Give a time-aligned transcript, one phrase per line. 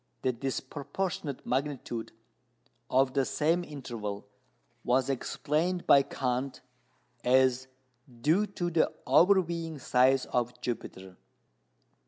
[0.23, 2.11] The disproportionate magnitude
[2.89, 4.27] of the same interval
[4.83, 6.61] was explained by Kant
[7.23, 7.67] as
[8.21, 11.17] due to the overweening size of Jupiter.